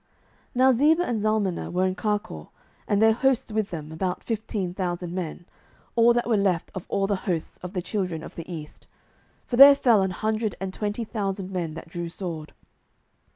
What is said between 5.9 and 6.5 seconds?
all that were